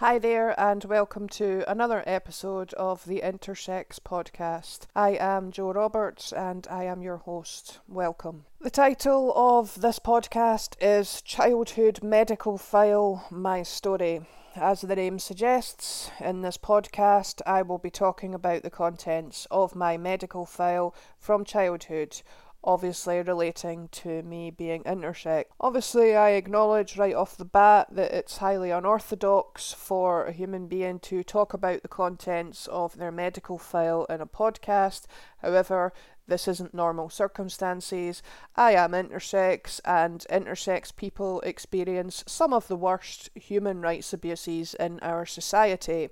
Hi 0.00 0.20
there, 0.20 0.54
and 0.60 0.84
welcome 0.84 1.28
to 1.30 1.68
another 1.68 2.04
episode 2.06 2.72
of 2.74 3.04
the 3.04 3.20
Intersex 3.20 3.98
podcast. 3.98 4.86
I 4.94 5.16
am 5.18 5.50
Joe 5.50 5.72
Roberts, 5.72 6.32
and 6.32 6.68
I 6.70 6.84
am 6.84 7.02
your 7.02 7.16
host. 7.16 7.80
Welcome. 7.88 8.44
The 8.60 8.70
title 8.70 9.32
of 9.34 9.80
this 9.80 9.98
podcast 9.98 10.76
is 10.80 11.20
Childhood 11.22 12.00
Medical 12.04 12.58
File 12.58 13.26
My 13.32 13.64
Story. 13.64 14.20
As 14.54 14.82
the 14.82 14.94
name 14.94 15.18
suggests, 15.18 16.12
in 16.20 16.42
this 16.42 16.58
podcast, 16.58 17.42
I 17.44 17.62
will 17.62 17.78
be 17.78 17.90
talking 17.90 18.34
about 18.34 18.62
the 18.62 18.70
contents 18.70 19.48
of 19.50 19.74
my 19.74 19.96
medical 19.96 20.46
file 20.46 20.94
from 21.18 21.44
childhood 21.44 22.22
obviously 22.64 23.20
relating 23.22 23.88
to 23.88 24.22
me 24.22 24.50
being 24.50 24.82
intersex. 24.82 25.44
Obviously, 25.60 26.16
I 26.16 26.30
acknowledge 26.30 26.98
right 26.98 27.14
off 27.14 27.36
the 27.36 27.44
bat 27.44 27.88
that 27.92 28.12
it's 28.12 28.38
highly 28.38 28.70
unorthodox 28.70 29.72
for 29.72 30.26
a 30.26 30.32
human 30.32 30.66
being 30.66 30.98
to 31.00 31.22
talk 31.22 31.54
about 31.54 31.82
the 31.82 31.88
contents 31.88 32.66
of 32.66 32.96
their 32.96 33.12
medical 33.12 33.58
file 33.58 34.06
in 34.10 34.20
a 34.20 34.26
podcast. 34.26 35.06
However, 35.38 35.92
this 36.26 36.46
isn't 36.46 36.74
normal 36.74 37.08
circumstances. 37.08 38.22
I 38.54 38.72
am 38.72 38.92
intersex, 38.92 39.80
and 39.84 40.26
intersex 40.30 40.94
people 40.94 41.40
experience 41.40 42.22
some 42.26 42.52
of 42.52 42.68
the 42.68 42.76
worst 42.76 43.30
human 43.34 43.80
rights 43.80 44.12
abuses 44.12 44.74
in 44.74 45.00
our 45.00 45.24
society 45.24 46.10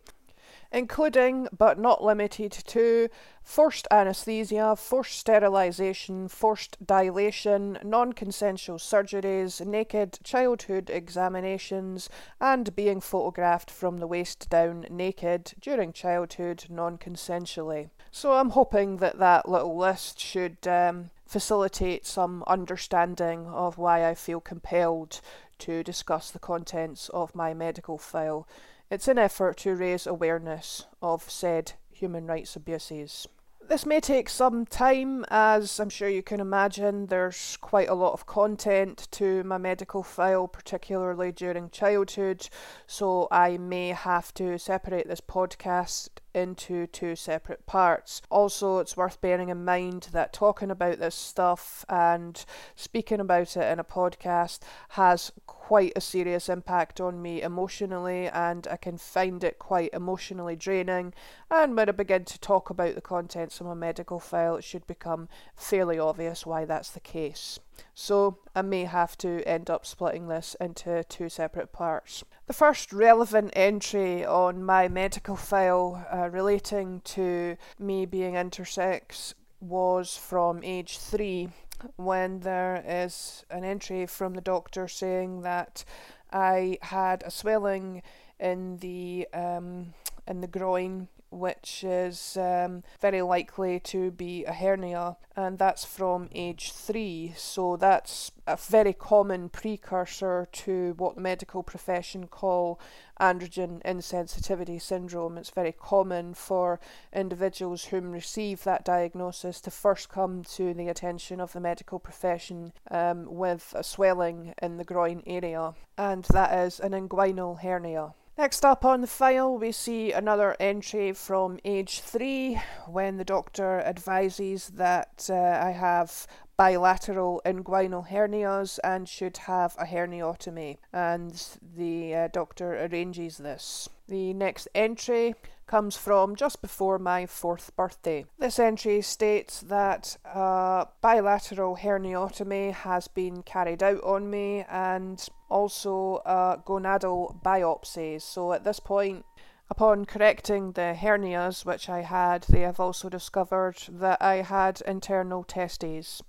including 0.73 1.49
but 1.57 1.79
not 1.79 2.03
limited 2.03 2.53
to 2.53 3.09
forced 3.43 3.87
anaesthesia, 3.91 4.75
forced 4.77 5.19
sterilisation, 5.19 6.29
forced 6.29 6.85
dilation, 6.85 7.79
non 7.83 8.13
consensual 8.13 8.79
surgeries, 8.79 9.65
naked 9.65 10.19
childhood 10.25 10.91
examinations, 10.91 12.09
and 12.41 12.75
being 12.75 13.01
photographed 13.01 13.71
from 13.71 13.99
the 13.99 14.07
waist 14.07 14.51
down 14.51 14.87
naked 14.91 15.55
during 15.61 15.93
childhood 15.93 16.65
non 16.69 16.99
consensually. 16.99 17.91
So 18.11 18.33
I'm 18.33 18.51
hoping 18.51 18.97
that 18.97 19.19
that 19.19 19.49
little 19.49 19.77
list 19.77 20.19
should 20.19 20.67
um, 20.67 21.11
facilitate 21.27 22.07
some 22.07 22.43
understanding 22.47 23.47
of 23.47 23.79
why 23.79 24.09
I 24.09 24.15
feel 24.15 24.41
compelled 24.41 25.21
to 25.59 25.83
discuss 25.83 26.31
the 26.31 26.39
contents 26.39 27.09
of 27.11 27.35
my 27.35 27.55
medical 27.55 27.99
file 27.99 28.47
it's 28.91 29.09
an 29.09 29.19
effort 29.19 29.57
to 29.59 29.75
raise 29.75 30.07
awareness 30.07 30.87
of 31.03 31.29
said 31.29 31.73
human 31.91 32.27
rights 32.27 32.57
abuses. 32.57 33.27
This 33.69 33.85
may 33.85 33.99
take 33.99 34.29
some 34.29 34.65
time, 34.65 35.25
as 35.29 35.81
I'm 35.81 35.89
sure 35.89 36.09
you 36.09 36.23
can 36.23 36.39
imagine, 36.39 37.07
there's 37.07 37.59
quite 37.61 37.89
a 37.89 37.95
lot 37.95 38.13
of 38.13 38.25
content 38.25 39.09
to 39.13 39.43
my 39.43 39.59
medical 39.59 40.05
file, 40.05 40.47
particularly 40.47 41.33
during 41.33 41.71
childhood, 41.71 42.49
so 42.87 43.27
I 43.33 43.59
may 43.59 43.89
have 43.89 44.33
to 44.35 44.57
separate 44.57 45.09
this 45.09 45.21
podcast 45.21 46.11
into 46.37 46.87
two 46.87 47.17
separate 47.17 47.67
parts. 47.67 48.23
Also, 48.31 48.79
it's 48.79 48.97
worth 48.97 49.21
bearing 49.21 49.49
in 49.49 49.65
mind 49.65 50.09
that 50.13 50.33
talking 50.33 50.71
about 50.71 50.99
this 50.99 51.15
stuff 51.15 51.85
and 51.89 52.45
speaking 52.75 53.19
about 53.19 53.57
it 53.57 53.73
in 53.73 53.81
a 53.81 53.85
podcast 53.85 54.61
has 54.91 55.33
quite 55.47 55.93
a 55.97 56.01
serious 56.01 56.49
impact 56.49 57.01
on 57.01 57.21
me 57.21 57.43
emotionally, 57.43 58.29
and 58.29 58.69
I 58.71 58.77
can 58.77 58.99
find 58.99 59.43
it 59.43 59.59
quite 59.59 59.91
emotionally 59.93 60.55
draining. 60.55 61.15
And 61.51 61.75
when 61.75 61.89
I 61.89 61.93
begin 61.93 62.25
to 62.27 62.39
talk 62.39 62.71
about 62.71 62.95
the 62.95 63.01
contents 63.01 63.59
of 63.61 63.67
my 63.67 63.75
medical 63.75 64.21
file, 64.21 64.57
it 64.57 64.65
should 64.65 64.87
become 64.87 65.29
fairly 65.57 65.99
obvious 65.99 66.45
why 66.45 66.67
that's 66.67 66.91
the 66.91 67.01
case. 67.01 67.59
So 67.95 68.39
I 68.55 68.63
may 68.63 68.85
have 68.85 69.17
to 69.19 69.43
end 69.47 69.71
up 69.71 69.87
splitting 69.87 70.29
this 70.29 70.57
into 70.61 71.05
two 71.05 71.29
separate 71.29 71.73
parts. 71.73 72.25
The 72.47 72.53
first 72.53 72.93
relevant 72.93 73.53
entry 73.55 74.25
on 74.25 74.63
my 74.63 74.89
medical 74.89 75.37
file 75.37 76.07
uh, 76.13 76.29
relating 76.31 77.01
to 77.05 77.57
me 77.79 78.07
being 78.07 78.35
intersex 78.35 79.35
was 79.61 80.17
from 80.17 80.63
age 80.63 80.99
three 80.99 81.49
when 81.97 82.41
there 82.41 82.83
is 82.87 83.45
an 83.51 83.65
entry 83.65 84.07
from 84.07 84.35
the 84.35 84.41
doctor 84.41 84.89
saying 84.89 85.43
that 85.43 85.85
I 86.33 86.79
had 86.83 87.23
a 87.23 87.31
swelling 87.31 88.03
in 88.39 88.79
the 88.79 89.29
um, 89.33 89.95
in 90.27 90.41
the 90.41 90.47
groin 90.47 91.09
which 91.37 91.85
is 91.85 92.37
um, 92.37 92.83
very 93.01 93.23
likely 93.23 93.79
to 93.81 94.11
be 94.11 94.45
a 94.45 94.53
hernia, 94.53 95.17
and 95.37 95.59
that's 95.59 95.85
from 95.85 96.29
age 96.35 96.73
three. 96.73 97.35
So 97.37 97.77
that's 97.77 98.33
a 98.47 98.57
very 98.57 98.93
common 98.93 99.49
precursor 99.49 100.49
to 100.51 100.95
what 100.97 101.15
the 101.15 101.21
medical 101.21 101.63
profession 101.63 102.27
call 102.29 102.81
androgen 103.21 103.83
insensitivity 103.83 104.81
syndrome. 104.81 105.39
It's 105.39 105.51
very 105.51 105.73
common 105.73 106.35
for 106.35 106.81
individuals 107.13 107.87
whom 107.87 108.13
receive 108.13 108.65
that 108.65 108.85
diagnosis 108.85 109.61
to 109.63 109.71
first 109.71 110.09
come 110.09 110.43
to 110.55 110.75
the 110.75 110.89
attention 110.89 111.41
of 111.41 111.53
the 111.53 111.61
medical 111.61 111.99
profession 111.99 112.73
um, 112.91 113.27
with 113.29 113.75
a 113.77 113.83
swelling 113.83 114.55
in 114.63 114.77
the 114.77 114.85
groin 114.85 115.23
area, 115.27 115.75
and 115.99 116.25
that 116.25 116.53
is 116.67 116.81
an 116.81 116.93
inguinal 116.93 117.61
hernia. 117.61 118.15
Next 118.39 118.67
up 118.67 118.85
on 118.85 119.01
the 119.01 119.07
file, 119.07 119.57
we 119.57 119.73
see 119.73 120.13
another 120.13 120.57
entry 120.61 121.15
from 121.15 121.59
age 121.65 122.01
three 122.01 122.61
when 122.87 123.17
the 123.17 123.25
doctor 123.25 123.81
advises 123.81 124.69
that 124.75 125.31
uh, 125.31 125.35
I 125.35 125.71
have 125.71 126.27
bilateral 126.57 127.43
inguinal 127.45 128.09
hernias 128.09 128.79
and 128.83 129.09
should 129.09 129.37
have 129.39 129.75
a 129.79 129.85
herniotomy, 129.85 130.79
and 130.93 131.59
the 131.77 132.15
uh, 132.15 132.29
doctor 132.29 132.75
arranges 132.85 133.39
this. 133.39 133.89
The 134.09 134.33
next 134.35 134.69
entry 134.75 135.35
comes 135.67 135.97
from 135.97 136.37
just 136.37 136.63
before 136.63 136.99
my 136.99 137.27
fourth 137.27 137.75
birthday. 137.77 138.25
This 138.39 138.59
entry 138.59 139.03
states 139.03 139.61
that 139.63 140.17
bilateral 140.25 141.77
herniotomy 141.77 142.73
has 142.73 143.09
been 143.09 143.43
carried 143.43 143.83
out 143.83 144.03
on 144.05 144.31
me 144.31 144.65
and 144.71 145.27
also 145.51 146.23
a 146.25 146.63
gonadal 146.65 147.43
biopsy. 147.43 148.23
So 148.23 148.53
at 148.53 148.63
this 148.63 148.79
point, 148.79 149.25
Upon 149.69 150.05
correcting 150.05 150.73
the 150.73 150.95
hernias 150.95 151.65
which 151.65 151.89
I 151.89 152.03
had, 152.03 152.43
they 152.49 152.61
have 152.61 152.79
also 152.79 153.09
discovered 153.09 153.77
that 153.89 154.23
I 154.23 154.37
had 154.37 154.81
internal 154.83 155.43
testes. 155.43 156.23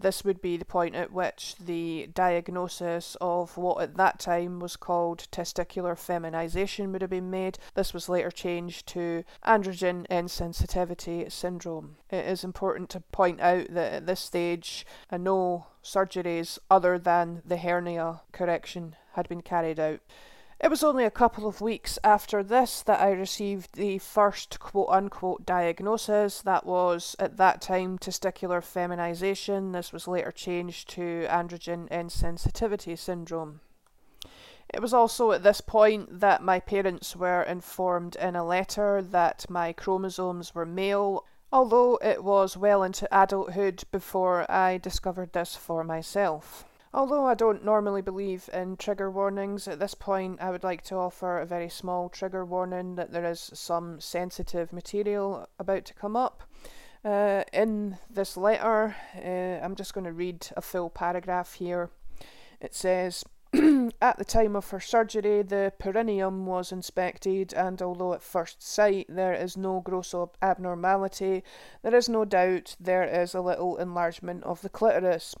This 0.00 0.24
would 0.24 0.40
be 0.40 0.56
the 0.56 0.64
point 0.64 0.94
at 0.94 1.12
which 1.12 1.56
the 1.60 2.08
diagnosis 2.14 3.16
of 3.20 3.56
what 3.58 3.82
at 3.82 3.96
that 3.96 4.18
time 4.18 4.58
was 4.58 4.76
called 4.76 5.28
testicular 5.30 5.96
feminization 5.96 6.90
would 6.90 7.02
have 7.02 7.10
been 7.10 7.30
made. 7.30 7.58
This 7.74 7.92
was 7.92 8.08
later 8.08 8.30
changed 8.30 8.86
to 8.88 9.24
androgen 9.44 10.06
insensitivity 10.08 11.30
syndrome. 11.30 11.96
It 12.08 12.24
is 12.24 12.44
important 12.44 12.88
to 12.90 13.00
point 13.00 13.40
out 13.40 13.66
that 13.70 13.92
at 13.92 14.06
this 14.06 14.20
stage, 14.20 14.86
uh, 15.10 15.18
no 15.18 15.66
surgeries 15.84 16.58
other 16.70 16.98
than 16.98 17.42
the 17.44 17.58
hernia 17.58 18.22
correction 18.32 18.96
had 19.12 19.28
been 19.28 19.42
carried 19.42 19.78
out. 19.78 20.00
It 20.62 20.68
was 20.68 20.84
only 20.84 21.06
a 21.06 21.10
couple 21.10 21.48
of 21.48 21.62
weeks 21.62 21.98
after 22.04 22.42
this 22.42 22.82
that 22.82 23.00
I 23.00 23.12
received 23.12 23.76
the 23.76 23.96
first 23.96 24.60
quote 24.60 24.90
unquote 24.90 25.46
diagnosis. 25.46 26.42
That 26.42 26.66
was 26.66 27.16
at 27.18 27.38
that 27.38 27.62
time 27.62 27.98
testicular 27.98 28.62
feminization. 28.62 29.72
This 29.72 29.90
was 29.90 30.06
later 30.06 30.30
changed 30.30 30.90
to 30.90 31.26
androgen 31.30 31.88
insensitivity 31.88 32.98
syndrome. 32.98 33.60
It 34.68 34.82
was 34.82 34.92
also 34.92 35.32
at 35.32 35.42
this 35.42 35.62
point 35.62 36.20
that 36.20 36.42
my 36.42 36.60
parents 36.60 37.16
were 37.16 37.42
informed 37.42 38.16
in 38.16 38.36
a 38.36 38.44
letter 38.44 39.00
that 39.00 39.46
my 39.48 39.72
chromosomes 39.72 40.54
were 40.54 40.66
male, 40.66 41.24
although 41.50 41.98
it 42.02 42.22
was 42.22 42.58
well 42.58 42.82
into 42.82 43.08
adulthood 43.10 43.84
before 43.90 44.48
I 44.50 44.76
discovered 44.76 45.32
this 45.32 45.56
for 45.56 45.82
myself. 45.84 46.66
Although 46.92 47.26
I 47.26 47.34
don't 47.34 47.64
normally 47.64 48.02
believe 48.02 48.50
in 48.52 48.76
trigger 48.76 49.10
warnings, 49.10 49.68
at 49.68 49.78
this 49.78 49.94
point 49.94 50.40
I 50.40 50.50
would 50.50 50.64
like 50.64 50.82
to 50.84 50.96
offer 50.96 51.38
a 51.38 51.46
very 51.46 51.68
small 51.68 52.08
trigger 52.08 52.44
warning 52.44 52.96
that 52.96 53.12
there 53.12 53.24
is 53.24 53.50
some 53.54 54.00
sensitive 54.00 54.72
material 54.72 55.48
about 55.58 55.84
to 55.84 55.94
come 55.94 56.16
up. 56.16 56.42
Uh, 57.04 57.44
in 57.52 57.96
this 58.10 58.36
letter, 58.36 58.96
uh, 59.16 59.64
I'm 59.64 59.76
just 59.76 59.94
going 59.94 60.04
to 60.04 60.12
read 60.12 60.48
a 60.56 60.60
full 60.60 60.90
paragraph 60.90 61.54
here. 61.54 61.90
It 62.60 62.74
says, 62.74 63.24
At 64.00 64.16
the 64.16 64.24
time 64.24 64.54
of 64.54 64.70
her 64.70 64.78
surgery, 64.78 65.42
the 65.42 65.72
perineum 65.78 66.46
was 66.46 66.70
inspected, 66.70 67.52
and 67.52 67.82
although 67.82 68.14
at 68.14 68.22
first 68.22 68.62
sight 68.62 69.06
there 69.08 69.34
is 69.34 69.56
no 69.56 69.80
gross 69.80 70.14
abnormality, 70.40 71.42
there 71.82 71.94
is 71.94 72.08
no 72.08 72.24
doubt 72.24 72.76
there 72.78 73.02
is 73.02 73.34
a 73.34 73.40
little 73.40 73.76
enlargement 73.76 74.44
of 74.44 74.62
the 74.62 74.68
clitoris 74.68 75.34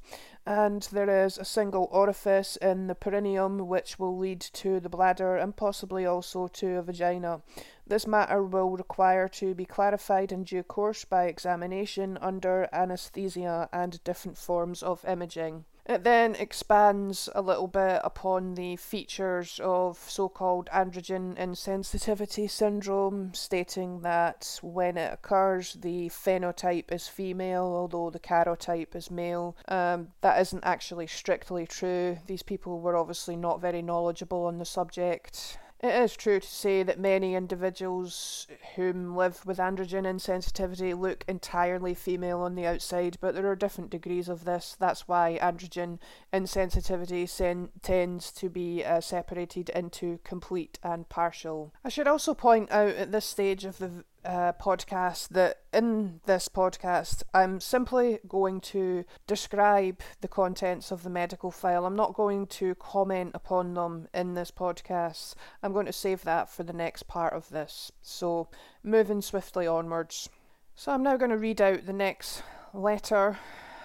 and 0.46 0.88
there 0.90 1.24
is 1.24 1.38
a 1.38 1.44
single 1.44 1.88
orifice 1.92 2.56
in 2.56 2.86
the 2.86 2.94
perineum 2.94 3.68
which 3.68 3.98
will 3.98 4.16
lead 4.16 4.40
to 4.40 4.80
the 4.80 4.88
bladder 4.88 5.36
and 5.36 5.54
possibly 5.54 6.06
also 6.06 6.48
to 6.48 6.78
a 6.78 6.82
vagina. 6.82 7.40
This 7.86 8.06
matter 8.06 8.42
will 8.42 8.70
require 8.70 9.28
to 9.28 9.54
be 9.54 9.64
clarified 9.64 10.32
in 10.32 10.44
due 10.44 10.62
course 10.62 11.04
by 11.04 11.26
examination 11.26 12.18
under 12.20 12.68
anaesthesia 12.72 13.68
and 13.72 14.02
different 14.02 14.38
forms 14.38 14.82
of 14.82 15.04
imaging. 15.04 15.64
It 15.90 16.04
then 16.04 16.36
expands 16.36 17.28
a 17.34 17.42
little 17.42 17.66
bit 17.66 18.00
upon 18.04 18.54
the 18.54 18.76
features 18.76 19.58
of 19.60 19.98
so 19.98 20.28
called 20.28 20.68
androgen 20.72 21.36
insensitivity 21.36 22.48
syndrome, 22.48 23.34
stating 23.34 24.02
that 24.02 24.60
when 24.62 24.96
it 24.96 25.12
occurs, 25.12 25.72
the 25.72 26.08
phenotype 26.10 26.92
is 26.92 27.08
female, 27.08 27.64
although 27.64 28.08
the 28.08 28.20
karyotype 28.20 28.94
is 28.94 29.10
male. 29.10 29.56
Um, 29.66 30.12
that 30.20 30.40
isn't 30.40 30.62
actually 30.62 31.08
strictly 31.08 31.66
true. 31.66 32.18
These 32.24 32.44
people 32.44 32.78
were 32.78 32.94
obviously 32.94 33.34
not 33.34 33.60
very 33.60 33.82
knowledgeable 33.82 34.44
on 34.44 34.58
the 34.58 34.64
subject. 34.64 35.58
It 35.82 35.94
is 35.94 36.14
true 36.14 36.40
to 36.40 36.46
say 36.46 36.82
that 36.82 37.00
many 37.00 37.34
individuals 37.34 38.46
whom 38.76 39.16
live 39.16 39.46
with 39.46 39.56
androgen 39.56 40.04
insensitivity 40.04 40.98
look 40.98 41.24
entirely 41.26 41.94
female 41.94 42.40
on 42.40 42.54
the 42.54 42.66
outside, 42.66 43.16
but 43.20 43.34
there 43.34 43.46
are 43.46 43.56
different 43.56 43.88
degrees 43.88 44.28
of 44.28 44.44
this. 44.44 44.76
That's 44.78 45.08
why 45.08 45.38
androgen 45.40 45.98
insensitivity 46.34 47.26
sen- 47.26 47.70
tends 47.80 48.30
to 48.32 48.50
be 48.50 48.84
uh, 48.84 49.00
separated 49.00 49.70
into 49.70 50.18
complete 50.22 50.78
and 50.82 51.08
partial. 51.08 51.72
I 51.82 51.88
should 51.88 52.06
also 52.08 52.34
point 52.34 52.70
out 52.70 52.90
at 52.90 53.10
this 53.10 53.24
stage 53.24 53.64
of 53.64 53.78
the 53.78 54.04
uh, 54.24 54.52
podcast 54.52 55.28
that 55.28 55.58
in 55.72 56.20
this 56.26 56.48
podcast 56.48 57.22
I'm 57.32 57.60
simply 57.60 58.18
going 58.28 58.60
to 58.60 59.04
describe 59.26 60.00
the 60.20 60.28
contents 60.28 60.90
of 60.90 61.02
the 61.02 61.10
medical 61.10 61.50
file. 61.50 61.86
I'm 61.86 61.96
not 61.96 62.14
going 62.14 62.46
to 62.48 62.74
comment 62.74 63.32
upon 63.34 63.74
them 63.74 64.08
in 64.12 64.34
this 64.34 64.50
podcast. 64.50 65.34
I'm 65.62 65.72
going 65.72 65.86
to 65.86 65.92
save 65.92 66.22
that 66.24 66.50
for 66.50 66.62
the 66.62 66.72
next 66.72 67.04
part 67.04 67.32
of 67.32 67.48
this. 67.50 67.92
So, 68.02 68.48
moving 68.82 69.22
swiftly 69.22 69.66
onwards. 69.66 70.28
So, 70.74 70.92
I'm 70.92 71.02
now 71.02 71.16
going 71.16 71.30
to 71.30 71.38
read 71.38 71.60
out 71.60 71.86
the 71.86 71.92
next 71.92 72.42
letter 72.74 73.38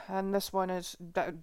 and 0.08 0.34
this 0.34 0.54
one 0.54 0.70
is 0.70 0.96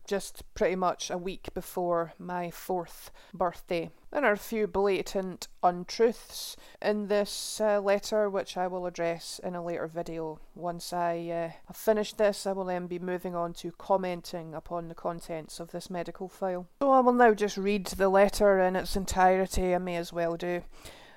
just 0.06 0.42
pretty 0.54 0.76
much 0.76 1.10
a 1.10 1.18
week 1.18 1.48
before 1.54 2.12
my 2.18 2.50
fourth 2.50 3.10
birthday. 3.34 3.90
There 4.10 4.24
are 4.24 4.32
a 4.32 4.36
few 4.36 4.66
blatant 4.66 5.48
untruths 5.62 6.56
in 6.80 7.08
this 7.08 7.60
uh, 7.60 7.80
letter, 7.80 8.28
which 8.28 8.56
I 8.56 8.66
will 8.66 8.86
address 8.86 9.40
in 9.42 9.54
a 9.54 9.64
later 9.64 9.86
video. 9.86 10.38
Once 10.54 10.92
I 10.92 11.18
uh, 11.28 11.52
have 11.66 11.76
finished 11.76 12.18
this, 12.18 12.46
I 12.46 12.52
will 12.52 12.66
then 12.66 12.86
be 12.86 12.98
moving 12.98 13.34
on 13.34 13.54
to 13.54 13.72
commenting 13.72 14.54
upon 14.54 14.88
the 14.88 14.94
contents 14.94 15.60
of 15.60 15.70
this 15.70 15.88
medical 15.88 16.28
file. 16.28 16.66
So 16.80 16.90
I 16.90 17.00
will 17.00 17.14
now 17.14 17.32
just 17.32 17.56
read 17.56 17.86
the 17.86 18.08
letter 18.08 18.60
in 18.60 18.76
its 18.76 18.96
entirety, 18.96 19.74
I 19.74 19.78
may 19.78 19.96
as 19.96 20.12
well 20.12 20.36
do. 20.36 20.62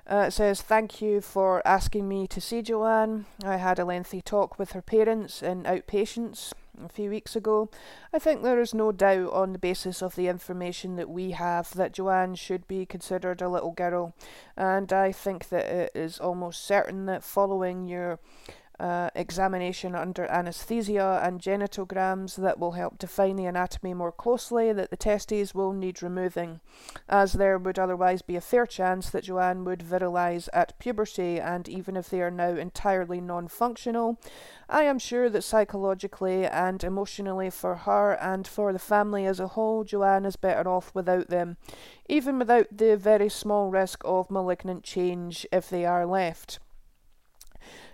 Uh, 0.08 0.26
it 0.28 0.30
says, 0.30 0.62
Thank 0.62 1.02
you 1.02 1.20
for 1.20 1.66
asking 1.66 2.08
me 2.08 2.26
to 2.28 2.40
see 2.40 2.62
Joanne. 2.62 3.26
I 3.44 3.56
had 3.56 3.78
a 3.78 3.84
lengthy 3.84 4.22
talk 4.22 4.58
with 4.58 4.72
her 4.72 4.82
parents 4.82 5.42
in 5.42 5.64
outpatients 5.64 6.52
a 6.84 6.88
few 6.88 7.10
weeks 7.10 7.36
ago. 7.36 7.70
I 8.12 8.18
think 8.18 8.42
there 8.42 8.60
is 8.60 8.74
no 8.74 8.92
doubt, 8.92 9.32
on 9.32 9.52
the 9.52 9.58
basis 9.58 10.02
of 10.02 10.14
the 10.14 10.28
information 10.28 10.96
that 10.96 11.08
we 11.08 11.32
have, 11.32 11.74
that 11.74 11.92
Joanne 11.92 12.34
should 12.34 12.66
be 12.68 12.86
considered 12.86 13.40
a 13.40 13.48
little 13.48 13.72
girl, 13.72 14.14
and 14.56 14.92
I 14.92 15.12
think 15.12 15.48
that 15.48 15.66
it 15.66 15.92
is 15.94 16.18
almost 16.18 16.64
certain 16.64 17.06
that 17.06 17.24
following 17.24 17.86
your 17.86 18.18
uh, 18.78 19.10
examination 19.14 19.94
under 19.94 20.26
anaesthesia 20.26 21.20
and 21.22 21.40
genitograms 21.40 22.36
that 22.36 22.58
will 22.58 22.72
help 22.72 22.98
define 22.98 23.36
the 23.36 23.46
anatomy 23.46 23.94
more 23.94 24.12
closely, 24.12 24.72
that 24.72 24.90
the 24.90 24.96
testes 24.96 25.54
will 25.54 25.72
need 25.72 26.02
removing, 26.02 26.60
as 27.08 27.34
there 27.34 27.58
would 27.58 27.78
otherwise 27.78 28.22
be 28.22 28.36
a 28.36 28.40
fair 28.40 28.66
chance 28.66 29.10
that 29.10 29.24
Joanne 29.24 29.64
would 29.64 29.80
virilise 29.80 30.48
at 30.52 30.78
puberty, 30.78 31.40
and 31.40 31.68
even 31.68 31.96
if 31.96 32.10
they 32.10 32.20
are 32.20 32.30
now 32.30 32.50
entirely 32.50 33.20
non 33.20 33.48
functional, 33.48 34.20
I 34.68 34.82
am 34.82 34.98
sure 34.98 35.30
that 35.30 35.44
psychologically 35.44 36.44
and 36.44 36.82
emotionally 36.82 37.50
for 37.50 37.76
her 37.76 38.12
and 38.12 38.46
for 38.46 38.72
the 38.72 38.78
family 38.78 39.24
as 39.24 39.40
a 39.40 39.48
whole, 39.48 39.84
Joanne 39.84 40.24
is 40.24 40.36
better 40.36 40.68
off 40.68 40.94
without 40.94 41.28
them, 41.28 41.56
even 42.08 42.38
without 42.38 42.66
the 42.70 42.96
very 42.96 43.28
small 43.28 43.70
risk 43.70 44.02
of 44.04 44.30
malignant 44.30 44.82
change 44.82 45.46
if 45.52 45.70
they 45.70 45.84
are 45.84 46.04
left. 46.04 46.58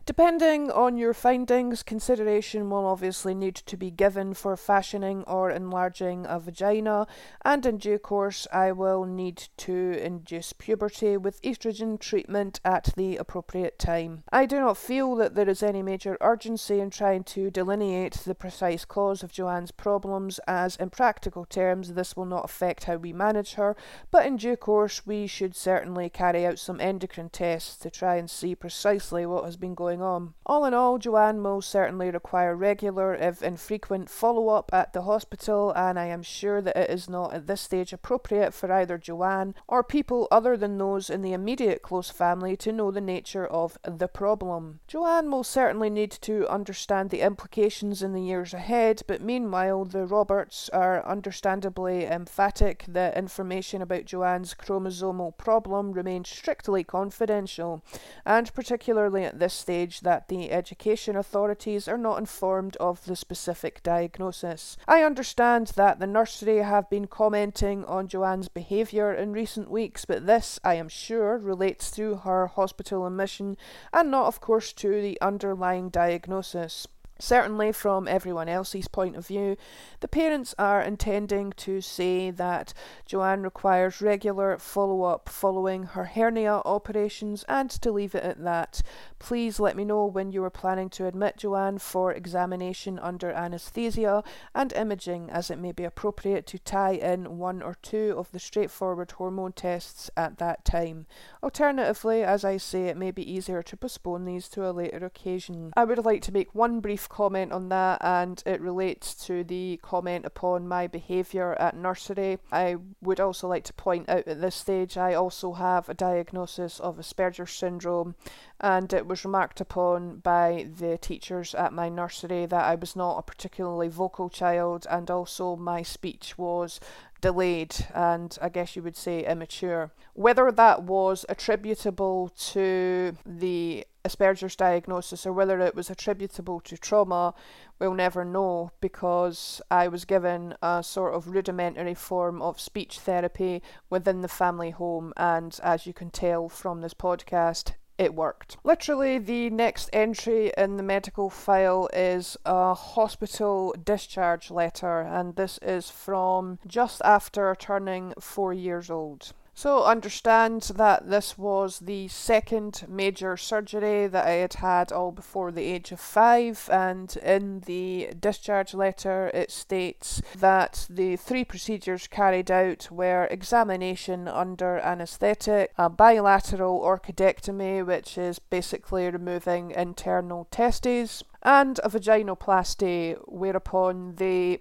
Depending 0.05 0.69
on 0.69 0.97
your 0.97 1.15
findings, 1.15 1.85
consideration 1.85 2.69
will 2.69 2.87
obviously 2.87 3.37
need 3.37 3.55
to 3.55 3.77
be 3.77 3.89
given 3.89 4.35
for 4.35 4.57
fashioning 4.57 5.23
or 5.29 5.49
enlarging 5.49 6.27
a 6.29 6.41
vagina, 6.41 7.07
and 7.45 7.65
in 7.65 7.79
due 7.79 8.01
course, 8.01 8.49
I 8.53 8.73
will 8.73 9.05
need 9.05 9.49
to 9.59 9.73
induce 10.05 10.55
puberty 10.55 11.17
with 11.17 11.41
estrogen 11.43 12.01
treatment 12.01 12.59
at 12.65 12.93
the 12.97 13.17
appropriate 13.17 13.79
time. 13.79 14.25
I 14.33 14.45
do 14.45 14.59
not 14.59 14.77
feel 14.77 15.15
that 15.17 15.37
there 15.37 15.49
is 15.49 15.63
any 15.63 15.85
major 15.85 16.19
urgency 16.21 16.81
in 16.81 16.91
trying 16.91 17.23
to 17.25 17.53
delineate 17.53 18.15
the 18.15 18.35
precise 18.35 18.85
cause 18.85 19.23
of 19.23 19.31
Joanne's 19.31 19.71
problems, 19.71 20.41
as 20.49 20.75
in 20.77 20.91
practical 20.91 21.45
terms, 21.45 21.93
this 21.93 22.17
will 22.17 22.27
not 22.27 22.45
affect 22.45 22.85
how 22.85 22.97
we 22.97 23.13
manage 23.13 23.55
her, 23.55 23.77
but 24.11 24.27
in 24.27 24.37
due 24.37 24.57
course, 24.57 25.07
we 25.07 25.29
should 25.29 25.55
certainly 25.55 26.11
carry 26.11 26.45
out 26.45 26.59
some 26.59 26.81
endocrine 26.81 27.31
tests 27.31 27.77
to 27.77 27.89
try 27.89 28.17
and 28.17 28.29
see 28.29 28.57
precisely 28.57 29.25
what 29.25 29.45
has 29.45 29.57
been 29.57 29.77
going 29.77 29.92
going 29.93 30.03
on. 30.03 30.35
All 30.47 30.65
in 30.65 30.75
all, 30.75 30.99
Joanne 30.99 31.43
will 31.43 31.61
certainly 31.61 32.11
require 32.11 32.57
regular, 32.57 33.15
if 33.15 33.43
infrequent, 33.43 34.09
follow 34.09 34.49
up 34.49 34.71
at 34.73 34.93
the 34.93 35.03
hospital, 35.03 35.73
and 35.77 35.99
I 35.99 36.07
am 36.07 36.23
sure 36.23 36.61
that 36.63 36.77
it 36.77 36.91
is 36.91 37.09
not 37.09 37.35
at 37.35 37.47
this 37.47 37.61
stage 37.61 37.93
appropriate 37.93 38.55
for 38.55 38.73
either 38.73 38.99
Joanne 38.99 39.55
or 39.69 39.85
people 39.85 40.29
other 40.31 40.57
than 40.57 40.79
those 40.79 41.11
in 41.11 41.23
the 41.23 41.33
immediate 41.33 41.83
close 41.83 42.11
family 42.11 42.57
to 42.57 42.73
know 42.73 42.91
the 42.91 43.01
nature 43.01 43.47
of 43.47 43.79
the 43.85 44.09
problem. 44.09 44.81
Joanne 44.89 45.31
will 45.31 45.45
certainly 45.45 45.91
need 45.91 46.11
to 46.23 46.49
understand 46.49 47.11
the 47.11 47.21
implications 47.21 48.03
in 48.03 48.13
the 48.13 48.23
years 48.23 48.55
ahead, 48.55 49.03
but 49.07 49.21
meanwhile, 49.21 49.85
the 49.85 50.07
Roberts 50.07 50.69
are 50.71 51.07
understandably 51.07 52.07
emphatic 52.07 52.85
that 52.89 53.17
information 53.17 53.83
about 53.83 54.07
Joanne's 54.07 54.55
chromosomal 54.55 55.37
problem 55.37 55.93
remains 55.93 56.29
strictly 56.29 56.83
confidential, 56.83 57.85
and 58.25 58.53
particularly 58.55 59.25
at 59.25 59.39
this 59.39 59.55
stage 59.55 59.82
that 60.03 60.29
the 60.29 60.51
education 60.51 61.17
authorities 61.17 61.89
are 61.89 61.99
not 61.99 62.19
informed 62.19 62.77
of 62.77 63.05
the 63.05 63.17
specific 63.17 63.83
diagnosis. 63.83 64.77
I 64.89 65.03
understand 65.03 65.69
that 65.77 65.99
the 65.99 66.07
nursery 66.07 66.59
have 66.59 66.89
been 66.89 67.07
commenting 67.07 67.85
on 67.85 68.09
Joanne's 68.09 68.49
behaviour 68.49 69.13
in 69.13 69.33
recent 69.33 69.71
weeks, 69.71 70.05
but 70.05 70.27
this, 70.27 70.59
I 70.65 70.75
am 70.75 70.89
sure, 70.89 71.37
relates 71.39 71.91
to 71.93 72.17
her 72.17 72.47
hospital 72.47 73.07
admission 73.07 73.57
and 73.93 74.11
not, 74.11 74.27
of 74.27 74.41
course, 74.41 74.73
to 74.75 75.03
the 75.03 75.21
underlying 75.21 75.89
diagnosis. 75.89 76.87
Certainly, 77.23 77.71
from 77.71 78.09
everyone 78.09 78.49
else's 78.49 78.89
point 78.89 79.15
of 79.15 79.29
view, 79.29 79.57
the 80.01 80.09
parents 80.09 80.57
are 80.59 80.83
intending 80.83 81.53
to 81.53 81.81
say 81.81 82.33
that 82.33 82.75
Joanne 83.07 83.45
requires 83.45 84.03
regular 84.03 84.59
follow 84.59 85.05
up 85.05 85.29
following 85.29 85.85
her 85.85 86.07
hernia 86.07 86.63
operations 86.65 87.45
and 87.49 87.71
to 87.71 87.93
leave 87.93 88.17
it 88.17 88.25
at 88.25 88.43
that. 88.43 88.83
Please 89.21 89.61
let 89.61 89.77
me 89.77 89.85
know 89.85 90.05
when 90.05 90.33
you 90.33 90.43
are 90.43 90.51
planning 90.51 90.91
to 90.91 91.07
admit 91.07 91.37
Joanne 91.37 91.79
for 91.79 92.13
examination 92.13 92.99
under 92.99 93.31
anaesthesia 93.31 94.25
and 94.53 94.73
imaging, 94.73 95.31
as 95.31 95.49
it 95.49 95.61
may 95.61 95.71
be 95.71 95.85
appropriate 95.85 96.45
to 96.49 96.59
tie 96.59 96.95
in 96.95 97.39
one 97.39 97.63
or 97.63 97.77
two 97.83 98.17
of 98.19 98.33
the 98.33 98.41
straightforward 98.41 99.13
hormone 99.13 99.53
tests 99.53 100.11
at 100.17 100.39
that 100.39 100.65
time. 100.65 101.07
Alternatively, 101.41 102.25
as 102.25 102.45
I 102.45 102.57
say, 102.57 102.87
it 102.87 102.97
may 102.97 103.13
be 103.13 103.33
easier 103.33 103.63
to 103.63 103.77
postpone 103.77 104.25
these 104.25 104.49
to 104.49 104.69
a 104.69 104.73
later 104.73 105.07
occasion. 105.07 105.73
I 105.77 105.85
would 105.85 106.05
like 106.05 106.23
to 106.23 106.33
make 106.33 106.53
one 106.53 106.81
brief 106.81 107.09
comment 107.13 107.53
on 107.53 107.69
that, 107.69 107.99
and 108.03 108.43
it 108.47 108.61
relates 108.61 109.15
to 109.27 109.45
the 109.45 109.79
comment 109.83 110.25
upon 110.25 110.67
my 110.67 110.87
behaviour 110.87 111.53
at 111.61 111.77
nursery. 111.77 112.39
I 112.51 112.77
would 113.03 113.21
also 113.21 113.47
like 113.47 113.65
to 113.65 113.75
point 113.75 114.09
out 114.09 114.27
at 114.27 114.41
this 114.41 114.57
stage 114.57 114.97
I 114.97 115.13
also 115.13 115.53
have 115.53 115.89
a 115.89 115.95
diagnosis 115.95 116.81
of 116.81 116.97
Asperger's 116.97 117.53
syndrome, 117.53 118.15
and 118.61 118.91
it 118.95 119.07
was 119.07 119.27
remarked 119.27 119.61
upon 119.61 120.21
by 120.21 120.69
the 120.79 120.97
teachers 120.97 121.55
at 121.55 121.75
my 121.75 121.91
nursery 121.91 122.47
that 122.47 122.65
I 122.65 122.77
was 122.77 122.97
not 122.97 123.19
a 123.19 123.23
particularly 123.23 123.89
vocal 123.89 124.31
child, 124.31 124.87
and 124.91 125.11
also 125.11 125.55
my 125.55 125.83
speech 125.83 126.39
was 126.39 126.81
delayed 127.21 127.75
and 127.95 128.37
I 128.43 128.49
guess 128.49 128.75
you 128.75 128.83
would 128.83 128.97
say 128.97 129.25
immature. 129.25 129.93
Whether 130.15 130.51
that 130.51 130.83
was 130.83 131.25
attributable 131.29 132.31
to 132.53 133.17
the 133.25 133.87
Asperger's 134.05 134.57
diagnosis 134.57 135.25
or 135.27 135.33
whether 135.33 135.61
it 135.61 135.75
was 135.75 135.91
attributable 135.91 136.61
to 136.61 136.77
trauma, 136.77 137.35
we'll 137.79 137.95
never 137.95 138.25
know 138.25 138.71
because 138.81 139.61
I 139.71 139.89
was 139.89 140.05
given 140.05 140.55
a 140.63 140.83
sort 140.83 141.15
of 141.15 141.29
rudimentary 141.29 141.95
form 141.95 142.43
of 142.43 142.61
speech 142.61 142.99
therapy 142.99 143.63
within 143.91 144.21
the 144.21 144.29
family 144.29 144.71
home, 144.71 145.13
and 145.17 145.59
as 145.63 145.87
you 145.87 145.93
can 145.93 146.11
tell 146.11 146.49
from 146.49 146.81
this 146.81 146.95
podcast, 146.95 147.73
it 147.99 148.15
worked. 148.15 148.57
Literally, 148.65 149.19
the 149.19 149.51
next 149.51 149.89
entry 149.93 150.53
in 150.57 150.77
the 150.77 150.83
medical 150.83 151.31
file 151.31 151.89
is 151.93 152.37
a 152.45 152.75
hospital 152.75 153.75
discharge 153.85 154.51
letter, 154.51 155.01
and 155.01 155.37
this 155.37 155.59
is 155.59 155.91
from 155.91 156.59
just 156.67 157.01
after 157.05 157.55
turning 157.55 158.15
four 158.19 158.53
years 158.53 158.91
old. 158.91 159.33
So, 159.55 159.85
understand 159.85 160.63
that 160.77 161.11
this 161.11 161.37
was 161.37 161.81
the 161.81 162.09
second 162.09 162.87
major 162.89 163.37
surgery 163.37 164.07
that 164.07 164.27
I 164.27 164.33
had 164.33 164.55
had 164.55 164.91
all 164.91 165.13
before 165.13 165.53
the 165.53 165.63
age 165.63 165.93
of 165.93 166.01
five, 166.01 166.71
and 166.73 167.15
in 167.19 167.61
the 167.61 168.15
discharge 168.19 168.73
letter 168.73 169.31
it 169.35 169.51
states 169.51 170.23
that 170.39 170.87
the 170.89 171.17
three 171.17 171.45
procedures 171.45 172.07
carried 172.07 172.51
out 172.51 172.91
were 172.91 173.29
examination 173.31 174.27
under 174.27 174.79
anaesthetic, 174.79 175.73
a 175.77 175.91
bilateral 175.91 176.81
orchidectomy, 176.81 177.87
which 177.87 178.17
is 178.17 178.39
basically 178.39 179.11
removing 179.11 179.71
internal 179.73 180.47
testes, 180.51 181.23
and 181.43 181.79
a 181.85 181.91
vaginoplasty, 181.91 183.19
whereupon 183.27 184.15
they 184.15 184.61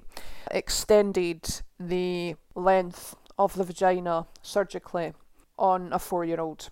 extended 0.52 1.62
the 1.80 2.36
length 2.56 3.16
of 3.44 3.56
the 3.56 3.64
vagina 3.64 4.28
surgically 4.42 5.14
on 5.58 5.92
a 5.92 6.00
four 6.00 6.24
year 6.26 6.40
old. 6.40 6.70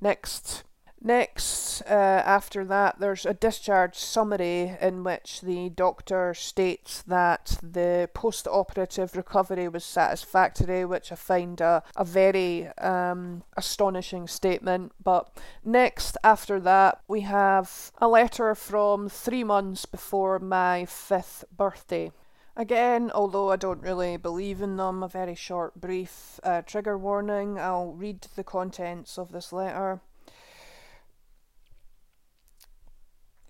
Next. 0.00 0.64
Next, 1.00 1.82
uh, 1.82 2.22
after 2.26 2.64
that, 2.64 2.98
there's 2.98 3.24
a 3.24 3.32
discharge 3.32 3.94
summary 3.94 4.76
in 4.80 5.04
which 5.04 5.42
the 5.42 5.68
doctor 5.68 6.34
states 6.34 7.02
that 7.02 7.56
the 7.62 8.10
post 8.14 8.48
operative 8.48 9.14
recovery 9.14 9.68
was 9.68 9.84
satisfactory, 9.84 10.84
which 10.84 11.12
I 11.12 11.14
find 11.14 11.60
a, 11.60 11.84
a 11.96 12.04
very 12.04 12.66
um, 12.78 13.44
astonishing 13.56 14.26
statement. 14.26 14.90
But 15.00 15.30
next, 15.64 16.16
after 16.24 16.58
that, 16.60 17.00
we 17.06 17.20
have 17.20 17.92
a 17.98 18.08
letter 18.08 18.56
from 18.56 19.08
three 19.08 19.44
months 19.44 19.86
before 19.86 20.40
my 20.40 20.84
fifth 20.84 21.44
birthday. 21.56 22.10
Again, 22.58 23.12
although 23.14 23.52
I 23.52 23.56
don't 23.56 23.82
really 23.82 24.16
believe 24.16 24.60
in 24.60 24.78
them, 24.78 25.04
a 25.04 25.08
very 25.08 25.36
short, 25.36 25.80
brief 25.80 26.40
uh, 26.42 26.62
trigger 26.62 26.98
warning. 26.98 27.56
I'll 27.56 27.92
read 27.92 28.22
the 28.34 28.42
contents 28.42 29.16
of 29.16 29.30
this 29.30 29.52
letter. 29.52 30.00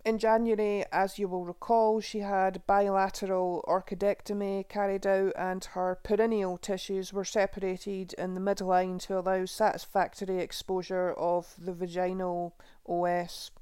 In 0.05 0.19
January, 0.19 0.85
as 0.93 1.19
you 1.19 1.27
will 1.27 1.47
recall, 1.47 2.01
she 2.01 2.19
had 2.19 2.67
bilateral 2.67 3.65
orchidectomy 3.67 4.69
carried 4.69 5.07
out 5.07 5.33
and 5.37 5.65
her 5.65 5.99
perineal 6.05 6.61
tissues 6.61 7.11
were 7.11 7.25
separated 7.25 8.13
in 8.13 8.35
the 8.35 8.43
midline 8.43 9.01
to 9.07 9.19
allow 9.19 9.47
satisfactory 9.47 10.39
exposure 10.39 11.15
of 11.15 11.55
the 11.59 11.73
vaginal 11.73 12.55
OS. 12.87 13.53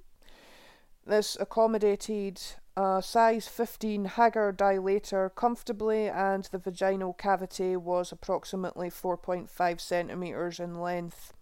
This 1.07 1.37
accommodated 1.39 2.41
a 2.77 3.01
size 3.03 3.49
15 3.49 4.05
Hegar 4.17 4.53
dilator 4.53 5.35
comfortably, 5.35 6.09
and 6.09 6.45
the 6.45 6.59
vaginal 6.59 7.15
cavity 7.15 7.77
was 7.77 8.13
approximately 8.13 8.91
4.5 8.91 9.81
centimetres 9.81 10.61
in 10.61 10.81
length. 10.81 11.33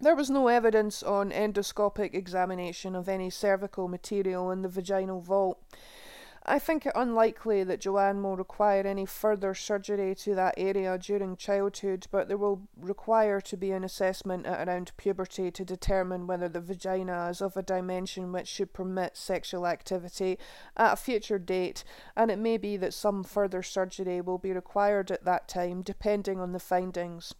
There 0.00 0.14
was 0.14 0.30
no 0.30 0.48
evidence 0.48 1.02
on 1.02 1.30
endoscopic 1.30 2.14
examination 2.14 2.94
of 2.94 3.08
any 3.08 3.30
cervical 3.30 3.88
material 3.88 4.50
in 4.50 4.62
the 4.62 4.68
vaginal 4.68 5.20
vault. 5.20 5.58
I 6.48 6.60
think 6.60 6.86
it 6.86 6.92
unlikely 6.94 7.64
that 7.64 7.80
Joanne 7.80 8.22
will 8.22 8.36
require 8.36 8.86
any 8.86 9.04
further 9.04 9.52
surgery 9.52 10.14
to 10.14 10.34
that 10.36 10.54
area 10.56 10.96
during 10.96 11.36
childhood, 11.36 12.06
but 12.12 12.28
there 12.28 12.36
will 12.36 12.68
require 12.80 13.40
to 13.40 13.56
be 13.56 13.72
an 13.72 13.82
assessment 13.82 14.46
at 14.46 14.68
around 14.68 14.92
puberty 14.96 15.50
to 15.50 15.64
determine 15.64 16.28
whether 16.28 16.48
the 16.48 16.60
vagina 16.60 17.28
is 17.30 17.40
of 17.40 17.56
a 17.56 17.62
dimension 17.62 18.30
which 18.30 18.46
should 18.46 18.72
permit 18.72 19.16
sexual 19.16 19.66
activity 19.66 20.38
at 20.76 20.92
a 20.92 20.96
future 20.96 21.40
date, 21.40 21.82
and 22.16 22.30
it 22.30 22.38
may 22.38 22.58
be 22.58 22.76
that 22.76 22.94
some 22.94 23.24
further 23.24 23.62
surgery 23.64 24.20
will 24.20 24.38
be 24.38 24.52
required 24.52 25.10
at 25.10 25.24
that 25.24 25.48
time, 25.48 25.82
depending 25.82 26.38
on 26.38 26.52
the 26.52 26.60
findings. 26.60 27.34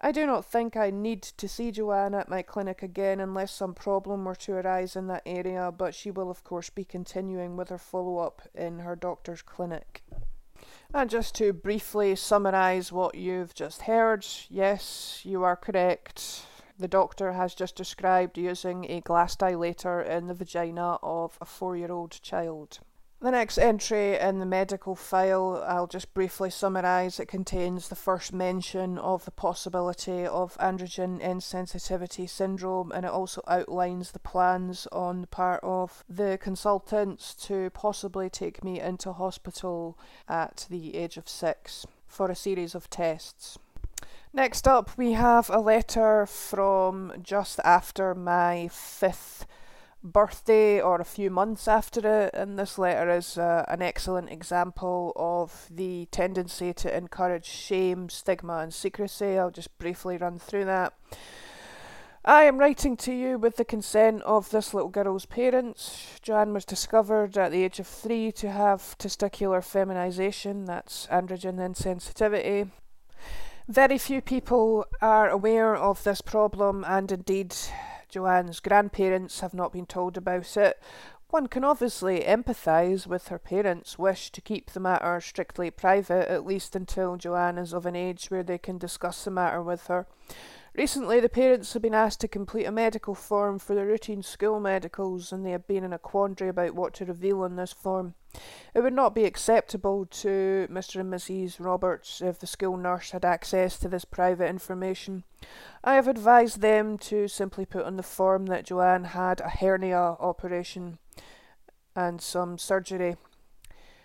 I 0.00 0.12
do 0.12 0.26
not 0.26 0.44
think 0.44 0.76
I 0.76 0.90
need 0.90 1.22
to 1.22 1.48
see 1.48 1.70
Joanne 1.70 2.14
at 2.14 2.28
my 2.28 2.42
clinic 2.42 2.82
again 2.82 3.18
unless 3.18 3.52
some 3.52 3.74
problem 3.74 4.24
were 4.24 4.34
to 4.36 4.52
arise 4.52 4.94
in 4.94 5.06
that 5.08 5.22
area, 5.24 5.72
but 5.76 5.94
she 5.94 6.10
will, 6.10 6.30
of 6.30 6.44
course, 6.44 6.70
be 6.70 6.84
continuing 6.84 7.56
with 7.56 7.70
her 7.70 7.78
follow 7.78 8.18
up 8.18 8.42
in 8.54 8.80
her 8.80 8.94
doctor's 8.94 9.42
clinic. 9.42 10.02
And 10.94 11.10
just 11.10 11.34
to 11.36 11.52
briefly 11.52 12.14
summarise 12.14 12.92
what 12.92 13.14
you've 13.14 13.54
just 13.54 13.82
heard, 13.82 14.26
yes, 14.48 15.20
you 15.24 15.42
are 15.42 15.56
correct. 15.56 16.46
The 16.78 16.88
doctor 16.88 17.32
has 17.32 17.54
just 17.54 17.74
described 17.74 18.36
using 18.36 18.90
a 18.90 19.00
glass 19.00 19.34
dilator 19.34 20.06
in 20.06 20.26
the 20.26 20.34
vagina 20.34 20.98
of 21.02 21.38
a 21.40 21.44
four 21.44 21.76
year 21.76 21.90
old 21.90 22.20
child. 22.22 22.80
The 23.18 23.30
next 23.30 23.56
entry 23.56 24.18
in 24.18 24.40
the 24.40 24.46
medical 24.46 24.94
file, 24.94 25.64
I'll 25.66 25.86
just 25.86 26.12
briefly 26.12 26.50
summarise. 26.50 27.18
It 27.18 27.26
contains 27.26 27.88
the 27.88 27.96
first 27.96 28.30
mention 28.30 28.98
of 28.98 29.24
the 29.24 29.30
possibility 29.30 30.26
of 30.26 30.56
androgen 30.58 31.18
insensitivity 31.22 32.28
syndrome 32.28 32.92
and 32.92 33.06
it 33.06 33.10
also 33.10 33.40
outlines 33.48 34.12
the 34.12 34.18
plans 34.18 34.86
on 34.92 35.22
the 35.22 35.26
part 35.28 35.60
of 35.62 36.04
the 36.10 36.38
consultants 36.42 37.34
to 37.46 37.70
possibly 37.70 38.28
take 38.28 38.62
me 38.62 38.80
into 38.80 39.14
hospital 39.14 39.98
at 40.28 40.66
the 40.68 40.94
age 40.94 41.16
of 41.16 41.26
six 41.26 41.86
for 42.06 42.30
a 42.30 42.36
series 42.36 42.74
of 42.74 42.90
tests. 42.90 43.58
Next 44.34 44.68
up, 44.68 44.90
we 44.98 45.12
have 45.12 45.48
a 45.48 45.60
letter 45.60 46.26
from 46.26 47.14
just 47.22 47.60
after 47.64 48.14
my 48.14 48.68
fifth 48.68 49.46
birthday 50.12 50.80
or 50.80 51.00
a 51.00 51.04
few 51.04 51.30
months 51.30 51.68
after 51.68 52.00
it. 52.24 52.30
And 52.34 52.58
this 52.58 52.78
letter 52.78 53.10
is 53.10 53.36
uh, 53.36 53.64
an 53.68 53.82
excellent 53.82 54.30
example 54.30 55.12
of 55.16 55.68
the 55.70 56.08
tendency 56.10 56.72
to 56.74 56.96
encourage 56.96 57.46
shame, 57.46 58.08
stigma, 58.08 58.58
and 58.58 58.72
secrecy. 58.72 59.38
I'll 59.38 59.50
just 59.50 59.76
briefly 59.78 60.16
run 60.16 60.38
through 60.38 60.64
that. 60.66 60.94
I 62.28 62.42
am 62.42 62.58
writing 62.58 62.96
to 62.96 63.12
you 63.12 63.38
with 63.38 63.54
the 63.54 63.64
consent 63.64 64.20
of 64.22 64.50
this 64.50 64.74
little 64.74 64.90
girl's 64.90 65.26
parents. 65.26 66.18
Joanne 66.22 66.52
was 66.52 66.64
discovered 66.64 67.38
at 67.38 67.52
the 67.52 67.62
age 67.62 67.78
of 67.78 67.86
three 67.86 68.32
to 68.32 68.50
have 68.50 68.96
testicular 68.98 69.60
feminisation, 69.60 70.66
that's 70.66 71.06
androgen 71.06 71.58
insensitivity. 71.58 72.70
Very 73.68 73.98
few 73.98 74.20
people 74.20 74.86
are 75.00 75.28
aware 75.28 75.76
of 75.76 76.02
this 76.02 76.20
problem, 76.20 76.84
and 76.88 77.12
indeed, 77.12 77.54
Joanne's 78.16 78.60
grandparents 78.60 79.40
have 79.40 79.52
not 79.52 79.74
been 79.74 79.84
told 79.84 80.16
about 80.16 80.56
it. 80.56 80.80
One 81.28 81.48
can 81.48 81.64
obviously 81.64 82.20
empathise 82.20 83.06
with 83.06 83.28
her 83.28 83.38
parents' 83.38 83.98
wish 83.98 84.32
to 84.32 84.40
keep 84.40 84.70
the 84.70 84.80
matter 84.80 85.20
strictly 85.20 85.70
private, 85.70 86.30
at 86.30 86.46
least 86.46 86.74
until 86.74 87.16
Joanne 87.16 87.58
is 87.58 87.74
of 87.74 87.84
an 87.84 87.94
age 87.94 88.28
where 88.30 88.42
they 88.42 88.56
can 88.56 88.78
discuss 88.78 89.22
the 89.22 89.30
matter 89.30 89.60
with 89.60 89.88
her. 89.88 90.06
Recently, 90.76 91.20
the 91.20 91.30
parents 91.30 91.72
have 91.72 91.80
been 91.80 91.94
asked 91.94 92.20
to 92.20 92.28
complete 92.28 92.66
a 92.66 92.70
medical 92.70 93.14
form 93.14 93.58
for 93.58 93.74
the 93.74 93.86
routine 93.86 94.22
school 94.22 94.60
medicals, 94.60 95.32
and 95.32 95.44
they 95.44 95.52
have 95.52 95.66
been 95.66 95.84
in 95.84 95.94
a 95.94 95.98
quandary 95.98 96.50
about 96.50 96.74
what 96.74 96.92
to 96.94 97.06
reveal 97.06 97.40
on 97.40 97.56
this 97.56 97.72
form. 97.72 98.14
It 98.74 98.82
would 98.82 98.92
not 98.92 99.14
be 99.14 99.24
acceptable 99.24 100.04
to 100.04 100.68
Mr. 100.70 101.00
and 101.00 101.10
Mrs. 101.10 101.56
Roberts 101.58 102.20
if 102.20 102.38
the 102.38 102.46
school 102.46 102.76
nurse 102.76 103.12
had 103.12 103.24
access 103.24 103.78
to 103.78 103.88
this 103.88 104.04
private 104.04 104.50
information. 104.50 105.24
I 105.82 105.94
have 105.94 106.08
advised 106.08 106.60
them 106.60 106.98
to 106.98 107.26
simply 107.26 107.64
put 107.64 107.86
on 107.86 107.96
the 107.96 108.02
form 108.02 108.44
that 108.46 108.66
Joanne 108.66 109.04
had 109.04 109.40
a 109.40 109.48
hernia 109.48 110.16
operation 110.20 110.98
and 111.94 112.20
some 112.20 112.58
surgery, 112.58 113.16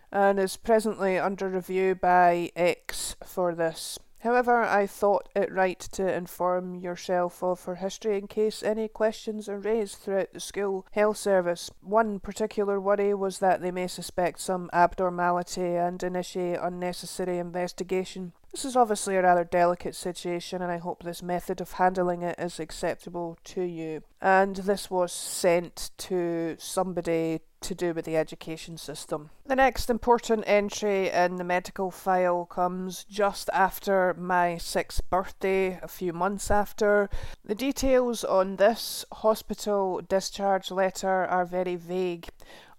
and 0.09 0.39
is 0.39 0.55
presently 0.55 1.19
under 1.19 1.49
review 1.49 1.95
by 1.95 2.49
X 2.55 3.17
for 3.25 3.53
this. 3.53 3.99
However, 4.21 4.61
I 4.61 4.85
thought 4.85 5.29
it 5.35 5.51
right 5.51 5.79
to 5.79 6.13
inform 6.13 6.75
yourself 6.75 7.41
of 7.41 7.63
her 7.63 7.75
history 7.75 8.17
in 8.19 8.27
case 8.27 8.61
any 8.61 8.87
questions 8.87 9.49
are 9.49 9.59
raised 9.59 9.97
throughout 9.97 10.33
the 10.33 10.39
school 10.39 10.85
health 10.91 11.17
service. 11.17 11.71
One 11.81 12.19
particular 12.19 12.79
worry 12.79 13.15
was 13.15 13.39
that 13.39 13.61
they 13.61 13.71
may 13.71 13.87
suspect 13.87 14.39
some 14.39 14.69
abnormality 14.73 15.75
and 15.75 16.01
initiate 16.03 16.59
unnecessary 16.61 17.39
investigation. 17.39 18.33
This 18.51 18.65
is 18.65 18.75
obviously 18.75 19.15
a 19.15 19.23
rather 19.23 19.45
delicate 19.45 19.95
situation, 19.95 20.61
and 20.61 20.71
I 20.71 20.77
hope 20.77 21.03
this 21.03 21.23
method 21.23 21.61
of 21.61 21.71
handling 21.73 22.21
it 22.21 22.37
is 22.37 22.59
acceptable 22.59 23.39
to 23.45 23.63
you. 23.63 24.03
And 24.21 24.57
this 24.57 24.91
was 24.91 25.13
sent 25.13 25.91
to 25.99 26.57
somebody 26.59 27.39
to 27.61 27.75
do 27.75 27.93
with 27.93 28.05
the 28.05 28.17
education 28.17 28.77
system. 28.77 29.29
The 29.45 29.55
next 29.55 29.89
important 29.89 30.43
entry 30.47 31.09
in 31.09 31.37
the 31.37 31.43
medical 31.43 31.91
file 31.91 32.45
comes 32.45 33.05
just 33.05 33.49
after 33.53 34.13
my 34.17 34.57
sixth 34.57 35.07
birthday, 35.09 35.79
a 35.81 35.87
few 35.87 36.13
months 36.13 36.51
after. 36.51 37.09
The 37.45 37.55
details 37.55 38.23
on 38.23 38.57
this 38.57 39.05
hospital 39.13 40.01
discharge 40.07 40.71
letter 40.71 41.25
are 41.25 41.45
very 41.45 41.75
vague. 41.75 42.29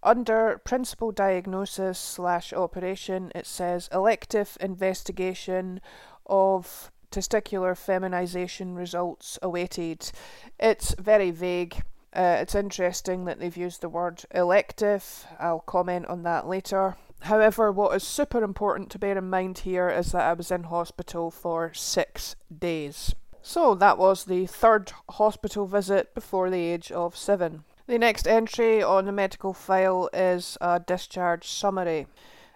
Under 0.03 0.61
principal 0.65 1.13
diagnosis 1.13 1.99
slash 1.99 2.53
operation, 2.53 3.31
it 3.35 3.47
says 3.47 3.89
elective 3.93 4.59
investigation 4.61 5.81
of 6.27 6.91
testicular 7.13 7.77
feminization 7.77 8.75
results 8.75 9.39
awaited. 9.43 10.11
It's 10.59 10.95
very 10.99 11.31
vague. 11.31 11.83
Uh, 12.15 12.37
it's 12.41 12.55
interesting 12.55 13.25
that 13.25 13.41
they've 13.41 13.57
used 13.57 13.81
the 13.81 13.89
word 13.89 14.23
elective. 14.33 15.27
I'll 15.41 15.61
comment 15.61 16.07
on 16.07 16.23
that 16.25 16.47
later. 16.47 16.97
However, 17.23 17.71
what 17.71 17.95
is 17.95 18.03
super 18.03 18.43
important 18.43 18.91
to 18.91 18.99
bear 18.99 19.17
in 19.17 19.31
mind 19.31 19.59
here 19.59 19.89
is 19.89 20.13
that 20.13 20.23
I 20.23 20.33
was 20.33 20.51
in 20.51 20.65
hospital 20.65 21.31
for 21.31 21.73
six 21.73 22.37
days. 22.57 23.15
So 23.41 23.75
that 23.77 23.97
was 23.97 24.25
the 24.25 24.47
third 24.47 24.93
hospital 25.11 25.67
visit 25.67 26.15
before 26.15 26.51
the 26.51 26.59
age 26.59 26.93
of 26.93 27.17
seven. 27.17 27.65
The 27.87 27.99
next 27.99 28.29
entry 28.29 28.83
on 28.83 29.07
the 29.07 29.13
medical 29.13 29.53
file 29.53 30.11
is 30.13 30.59
a 30.61 30.81
discharge 30.81 31.49
summary. 31.49 32.07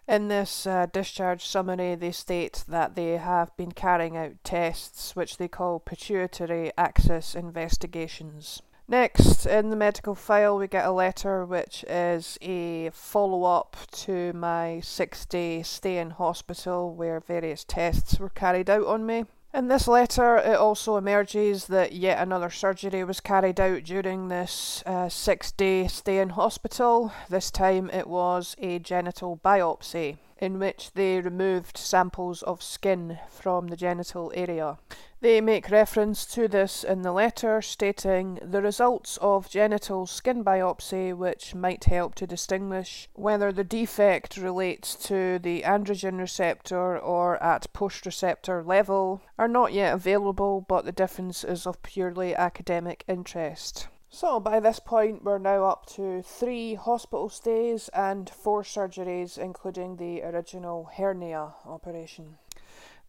In 0.08 0.28
this 0.28 0.66
uh, 0.66 0.86
discharge 0.92 1.44
summary, 1.44 1.96
they 1.96 2.12
state 2.12 2.64
that 2.68 2.94
they 2.94 3.16
have 3.16 3.56
been 3.56 3.72
carrying 3.72 4.16
out 4.16 4.32
tests 4.44 5.16
which 5.16 5.36
they 5.36 5.48
call 5.48 5.80
pituitary 5.80 6.70
axis 6.78 7.34
investigations. 7.34 8.62
Next, 8.88 9.46
in 9.46 9.70
the 9.70 9.76
medical 9.76 10.14
file, 10.14 10.58
we 10.58 10.68
get 10.68 10.86
a 10.86 10.92
letter 10.92 11.44
which 11.44 11.84
is 11.88 12.38
a 12.40 12.90
follow 12.90 13.42
up 13.42 13.76
to 13.92 14.32
my 14.32 14.78
six 14.80 15.26
day 15.26 15.64
stay 15.64 15.98
in 15.98 16.10
hospital 16.10 16.94
where 16.94 17.18
various 17.18 17.64
tests 17.64 18.20
were 18.20 18.28
carried 18.28 18.70
out 18.70 18.86
on 18.86 19.04
me. 19.04 19.24
In 19.52 19.66
this 19.66 19.88
letter, 19.88 20.36
it 20.36 20.56
also 20.56 20.96
emerges 20.98 21.66
that 21.66 21.94
yet 21.94 22.22
another 22.22 22.50
surgery 22.50 23.02
was 23.02 23.18
carried 23.18 23.58
out 23.58 23.82
during 23.82 24.28
this 24.28 24.84
uh, 24.86 25.08
six 25.08 25.50
day 25.50 25.88
stay 25.88 26.18
in 26.18 26.28
hospital. 26.30 27.12
This 27.28 27.50
time 27.50 27.90
it 27.90 28.06
was 28.06 28.54
a 28.60 28.78
genital 28.78 29.40
biopsy 29.44 30.18
in 30.38 30.58
which 30.58 30.92
they 30.92 31.20
removed 31.20 31.76
samples 31.76 32.42
of 32.42 32.62
skin 32.62 33.18
from 33.30 33.68
the 33.68 33.76
genital 33.76 34.32
area. 34.34 34.78
They 35.20 35.40
make 35.40 35.70
reference 35.70 36.26
to 36.34 36.46
this 36.46 36.84
in 36.84 37.02
the 37.02 37.12
letter, 37.12 37.62
stating 37.62 38.38
the 38.42 38.60
results 38.60 39.16
of 39.22 39.48
genital 39.48 40.06
skin 40.06 40.44
biopsy, 40.44 41.16
which 41.16 41.54
might 41.54 41.84
help 41.84 42.14
to 42.16 42.26
distinguish 42.26 43.08
whether 43.14 43.50
the 43.50 43.64
defect 43.64 44.36
relates 44.36 44.94
to 45.06 45.38
the 45.38 45.62
androgen 45.62 46.18
receptor 46.18 46.98
or 46.98 47.42
at 47.42 47.72
post 47.72 48.04
receptor 48.04 48.62
level, 48.62 49.22
are 49.38 49.48
not 49.48 49.72
yet 49.72 49.94
available, 49.94 50.64
but 50.68 50.84
the 50.84 50.92
difference 50.92 51.44
is 51.44 51.66
of 51.66 51.82
purely 51.82 52.34
academic 52.36 53.02
interest. 53.08 53.88
So, 54.16 54.40
by 54.40 54.60
this 54.60 54.78
point, 54.78 55.24
we're 55.24 55.36
now 55.36 55.64
up 55.64 55.84
to 55.96 56.22
three 56.22 56.72
hospital 56.72 57.28
stays 57.28 57.90
and 57.90 58.30
four 58.30 58.62
surgeries, 58.62 59.36
including 59.36 59.96
the 59.96 60.22
original 60.22 60.88
hernia 60.96 61.52
operation. 61.66 62.38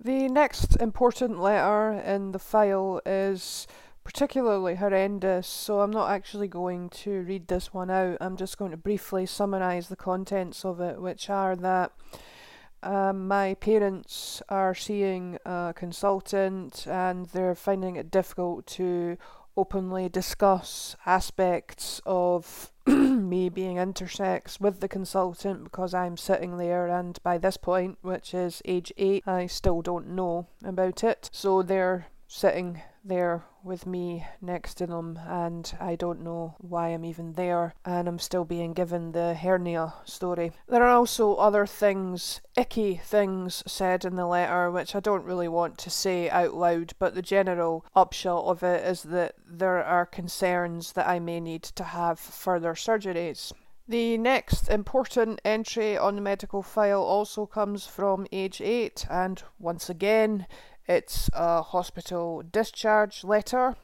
The 0.04 0.28
next 0.28 0.76
important 0.76 1.40
letter 1.40 1.94
in 1.94 2.34
the 2.34 2.40
file 2.40 3.00
is 3.06 3.68
particularly 4.04 4.76
horrendous, 4.76 5.48
so 5.48 5.80
I'm 5.80 5.92
not 5.92 6.12
actually 6.12 6.50
going 6.50 6.90
to 6.90 7.22
read 7.22 7.48
this 7.48 7.74
one 7.74 7.90
out. 7.90 8.18
I'm 8.20 8.36
just 8.36 8.58
going 8.58 8.72
to 8.72 8.78
briefly 8.78 9.26
summarise 9.26 9.88
the 9.88 9.96
contents 9.96 10.66
of 10.66 10.82
it, 10.82 11.02
which 11.02 11.30
are 11.30 11.56
that 11.56 11.94
um, 12.84 13.30
my 13.30 13.54
parents 13.54 14.42
are 14.50 14.76
seeing 14.76 15.38
a 15.46 15.74
consultant 15.74 16.86
and 16.86 17.28
they're 17.28 17.56
finding 17.56 17.96
it 17.96 18.12
difficult 18.12 18.68
to 18.68 19.18
openly 19.58 20.08
discuss 20.08 20.96
aspects 21.06 22.00
of 22.06 22.72
me 22.88 23.50
being 23.50 23.78
intersex 23.78 24.62
with 24.62 24.80
the 24.80 24.88
consultant 24.88 25.66
because 25.66 25.94
I'm 25.94 26.16
sitting 26.16 26.58
there 26.58 26.88
and 26.88 27.18
by 27.24 27.38
this 27.38 27.58
point, 27.58 27.98
which 28.02 28.34
is 28.34 28.62
age 28.64 28.94
8, 28.98 29.28
I 29.28 29.48
still 29.48 29.82
don't 29.82 30.10
know 30.10 30.48
about 30.64 31.04
it. 31.04 31.30
So 31.34 31.64
they're 31.64 32.08
sitting 32.28 32.82
there 33.08 33.44
with 33.64 33.86
me 33.86 34.26
next 34.42 34.76
to 34.76 34.88
them, 34.88 35.20
and 35.28 35.74
I 35.80 35.96
don't 35.96 36.24
know 36.24 36.56
why 36.60 36.90
I'm 36.90 37.04
even 37.04 37.34
there, 37.34 37.74
and 37.84 38.08
I'm 38.08 38.20
still 38.20 38.46
being 38.46 38.74
given 38.74 39.12
the 39.12 39.34
hernia 39.34 39.94
story. 40.06 40.52
There 40.68 40.84
are 40.84 40.96
also 40.96 41.36
other 41.36 41.66
things, 41.66 42.42
icky 42.56 42.96
things 42.96 43.64
said 43.68 44.06
in 44.06 44.16
the 44.16 44.26
letter, 44.26 44.72
which 44.72 44.96
I 44.96 45.00
don't 45.00 45.26
really 45.26 45.48
want 45.48 45.78
to 45.80 45.90
say 45.90 46.30
out 46.30 46.54
loud, 46.54 46.94
but 47.00 47.16
the 47.16 47.22
general 47.22 47.86
upshot 47.96 48.46
of 48.46 48.64
it 48.64 48.86
is 48.86 49.04
that 49.04 49.36
there 49.46 49.84
are 49.84 50.06
concerns 50.06 50.94
that 50.94 51.08
I 51.08 51.20
may 51.20 51.40
need 51.40 51.64
to 51.64 51.84
have 51.84 52.20
further 52.20 52.74
surgeries. 52.74 53.52
The 53.90 54.18
next 54.18 54.70
important 54.70 55.40
entry 55.46 55.98
on 55.98 56.16
the 56.16 56.22
medical 56.22 56.62
file 56.62 57.02
also 57.02 57.46
comes 57.46 57.88
from 57.88 58.28
age 58.34 58.60
8, 58.60 59.06
and 59.10 59.42
once 59.60 59.90
again, 59.90 60.46
it's 60.88 61.30
a 61.34 61.62
hospital 61.62 62.44
discharge 62.50 63.24
letter. 63.24 63.76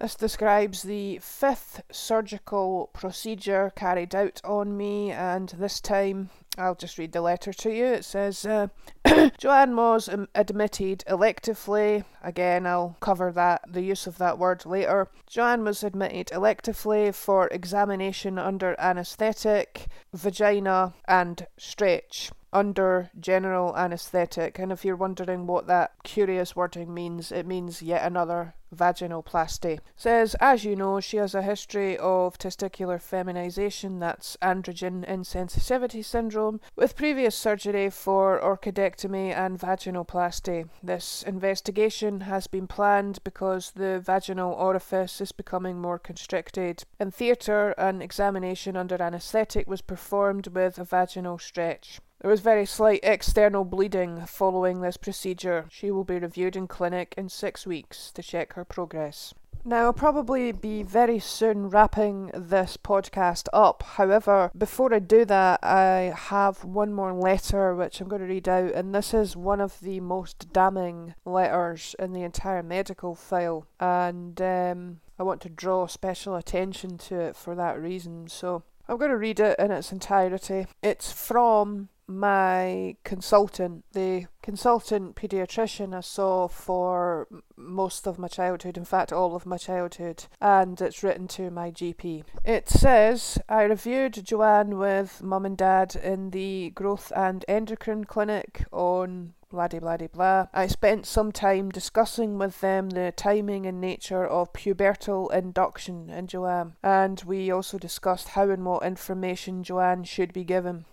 This 0.00 0.14
describes 0.14 0.82
the 0.82 1.18
fifth 1.18 1.82
surgical 1.92 2.88
procedure 2.94 3.72
carried 3.76 4.14
out 4.14 4.40
on 4.44 4.76
me, 4.76 5.12
and 5.12 5.50
this 5.50 5.80
time 5.80 6.30
I'll 6.56 6.74
just 6.74 6.96
read 6.96 7.12
the 7.12 7.20
letter 7.20 7.52
to 7.52 7.70
you. 7.70 7.84
It 7.84 8.04
says 8.04 8.46
uh, 8.46 8.68
Joanne 9.38 9.76
was 9.76 10.08
admitted 10.34 11.04
electively. 11.08 12.04
Again, 12.22 12.66
I'll 12.66 12.96
cover 13.00 13.32
that 13.32 13.62
the 13.66 13.82
use 13.82 14.06
of 14.06 14.18
that 14.18 14.38
word 14.38 14.64
later. 14.64 15.08
Joanne 15.26 15.64
was 15.64 15.82
admitted 15.82 16.28
electively 16.28 17.14
for 17.14 17.48
examination 17.48 18.38
under 18.38 18.76
anaesthetic, 18.78 19.86
vagina, 20.12 20.94
and 21.06 21.46
stretch 21.56 22.30
under 22.52 23.10
general 23.18 23.74
anaesthetic. 23.76 24.58
And 24.58 24.70
if 24.70 24.84
you're 24.84 24.96
wondering 24.96 25.46
what 25.46 25.66
that 25.66 25.92
curious 26.04 26.54
wording 26.54 26.92
means, 26.92 27.32
it 27.32 27.46
means 27.46 27.82
yet 27.82 28.04
another 28.04 28.54
vaginoplasty. 28.74 29.78
Says, 29.96 30.34
as 30.40 30.64
you 30.64 30.76
know, 30.76 31.00
she 31.00 31.18
has 31.18 31.34
a 31.34 31.42
history 31.42 31.96
of 31.98 32.38
testicular 32.38 33.00
feminization, 33.00 33.98
that's 33.98 34.36
androgen 34.42 35.06
insensitivity 35.08 36.04
syndrome, 36.04 36.60
with 36.76 36.96
previous 36.96 37.34
surgery 37.34 37.90
for 37.90 38.40
orchidectomy 38.40 39.01
and 39.04 39.58
vaginoplasty. 39.58 40.68
This 40.82 41.22
investigation 41.22 42.20
has 42.20 42.46
been 42.46 42.66
planned 42.66 43.18
because 43.24 43.72
the 43.72 43.98
vaginal 43.98 44.52
orifice 44.52 45.20
is 45.20 45.32
becoming 45.32 45.80
more 45.80 45.98
constricted. 45.98 46.84
In 47.00 47.10
theatre, 47.10 47.70
an 47.78 48.00
examination 48.00 48.76
under 48.76 49.00
anaesthetic 49.02 49.66
was 49.66 49.82
performed 49.82 50.48
with 50.48 50.78
a 50.78 50.84
vaginal 50.84 51.38
stretch. 51.38 52.00
There 52.20 52.30
was 52.30 52.40
very 52.40 52.66
slight 52.66 53.00
external 53.02 53.64
bleeding 53.64 54.24
following 54.26 54.80
this 54.80 54.96
procedure. 54.96 55.66
She 55.70 55.90
will 55.90 56.04
be 56.04 56.20
reviewed 56.20 56.54
in 56.54 56.68
clinic 56.68 57.14
in 57.16 57.28
six 57.28 57.66
weeks 57.66 58.12
to 58.12 58.22
check 58.22 58.52
her 58.52 58.64
progress. 58.64 59.34
Now, 59.64 59.84
I'll 59.84 59.92
probably 59.92 60.50
be 60.50 60.82
very 60.82 61.20
soon 61.20 61.70
wrapping 61.70 62.32
this 62.34 62.76
podcast 62.76 63.46
up. 63.52 63.84
However, 63.84 64.50
before 64.58 64.92
I 64.92 64.98
do 64.98 65.24
that, 65.26 65.60
I 65.62 66.12
have 66.16 66.64
one 66.64 66.92
more 66.92 67.12
letter 67.12 67.72
which 67.72 68.00
I'm 68.00 68.08
going 68.08 68.22
to 68.22 68.28
read 68.28 68.48
out, 68.48 68.72
and 68.72 68.92
this 68.92 69.14
is 69.14 69.36
one 69.36 69.60
of 69.60 69.78
the 69.80 70.00
most 70.00 70.52
damning 70.52 71.14
letters 71.24 71.94
in 72.00 72.12
the 72.12 72.24
entire 72.24 72.64
medical 72.64 73.14
file. 73.14 73.66
And 73.78 74.40
um, 74.42 75.00
I 75.16 75.22
want 75.22 75.40
to 75.42 75.48
draw 75.48 75.86
special 75.86 76.34
attention 76.34 76.98
to 76.98 77.20
it 77.20 77.36
for 77.36 77.54
that 77.54 77.80
reason. 77.80 78.26
So 78.26 78.64
I'm 78.88 78.96
going 78.96 79.12
to 79.12 79.16
read 79.16 79.38
it 79.38 79.56
in 79.60 79.70
its 79.70 79.92
entirety. 79.92 80.66
It's 80.82 81.12
from 81.12 81.88
my 82.06 82.96
consultant, 83.04 83.84
the 83.92 84.26
consultant 84.42 85.14
pediatrician 85.16 85.94
I 85.94 86.00
saw 86.00 86.48
for 86.48 87.28
most 87.56 88.06
of 88.06 88.18
my 88.18 88.28
childhood, 88.28 88.76
in 88.76 88.84
fact, 88.84 89.12
all 89.12 89.34
of 89.34 89.46
my 89.46 89.56
childhood, 89.56 90.24
and 90.40 90.80
it's 90.80 91.02
written 91.02 91.28
to 91.28 91.50
my 91.50 91.70
GP. 91.70 92.24
It 92.44 92.68
says 92.68 93.38
I 93.48 93.62
reviewed 93.64 94.24
Joanne 94.24 94.78
with 94.78 95.22
mum 95.22 95.46
and 95.46 95.56
dad 95.56 95.96
in 95.96 96.30
the 96.30 96.70
growth 96.70 97.12
and 97.14 97.44
endocrine 97.48 98.04
clinic 98.04 98.64
on 98.72 99.34
blah 99.50 99.68
blah 99.68 99.96
blah. 99.96 100.46
I 100.52 100.66
spent 100.66 101.06
some 101.06 101.30
time 101.30 101.70
discussing 101.70 102.38
with 102.38 102.60
them 102.60 102.90
the 102.90 103.12
timing 103.14 103.66
and 103.66 103.80
nature 103.80 104.26
of 104.26 104.52
pubertal 104.52 105.32
induction 105.32 106.10
in 106.10 106.26
Joanne, 106.26 106.74
and 106.82 107.22
we 107.24 107.50
also 107.50 107.78
discussed 107.78 108.28
how 108.28 108.50
and 108.50 108.64
what 108.64 108.82
information 108.82 109.62
Joanne 109.62 110.04
should 110.04 110.32
be 110.32 110.44
given. 110.44 110.86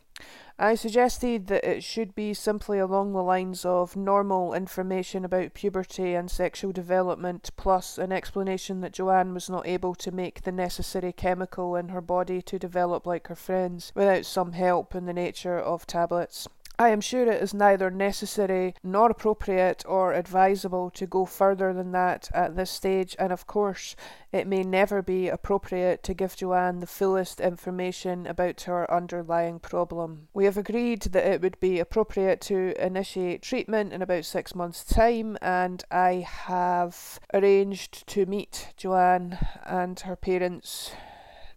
I 0.61 0.75
suggested 0.75 1.47
that 1.47 1.63
it 1.63 1.85
should 1.85 2.13
be 2.13 2.33
simply 2.33 2.79
along 2.79 3.13
the 3.13 3.23
lines 3.23 3.63
of 3.63 3.95
normal 3.95 4.53
information 4.53 5.23
about 5.23 5.53
puberty 5.53 6.13
and 6.15 6.29
sexual 6.29 6.73
development, 6.73 7.49
plus 7.55 7.97
an 7.97 8.11
explanation 8.11 8.81
that 8.81 8.91
Joanne 8.91 9.33
was 9.33 9.49
not 9.49 9.65
able 9.65 9.95
to 9.95 10.11
make 10.11 10.41
the 10.41 10.51
necessary 10.51 11.13
chemical 11.13 11.77
in 11.77 11.87
her 11.87 12.01
body 12.01 12.41
to 12.41 12.59
develop 12.59 13.05
like 13.05 13.27
her 13.27 13.35
friends 13.35 13.93
without 13.95 14.25
some 14.25 14.51
help 14.51 14.93
in 14.95 15.05
the 15.05 15.13
nature 15.13 15.57
of 15.57 15.87
tablets. 15.87 16.49
I 16.81 16.89
am 16.89 17.01
sure 17.01 17.29
it 17.29 17.43
is 17.43 17.53
neither 17.53 17.91
necessary 17.91 18.73
nor 18.81 19.11
appropriate 19.11 19.83
or 19.85 20.13
advisable 20.13 20.89
to 20.91 21.05
go 21.05 21.25
further 21.25 21.73
than 21.73 21.91
that 21.91 22.29
at 22.33 22.55
this 22.55 22.71
stage, 22.71 23.17
and 23.19 23.33
of 23.33 23.45
course, 23.45 23.97
it 24.31 24.47
may 24.47 24.63
never 24.63 25.01
be 25.01 25.27
appropriate 25.27 26.03
to 26.03 26.13
give 26.13 26.37
Joanne 26.37 26.79
the 26.79 26.87
fullest 26.87 27.41
information 27.41 28.25
about 28.25 28.61
her 28.61 28.89
underlying 28.89 29.59
problem. 29.59 30.29
We 30.33 30.45
have 30.45 30.55
agreed 30.55 31.01
that 31.01 31.29
it 31.29 31.41
would 31.41 31.59
be 31.59 31.79
appropriate 31.79 32.39
to 32.43 32.73
initiate 32.81 33.41
treatment 33.41 33.91
in 33.91 34.01
about 34.01 34.23
six 34.23 34.55
months' 34.55 34.85
time, 34.85 35.37
and 35.41 35.83
I 35.91 36.25
have 36.25 37.19
arranged 37.33 38.07
to 38.07 38.25
meet 38.25 38.73
Joanne 38.77 39.37
and 39.65 39.99
her 39.99 40.15
parents 40.15 40.93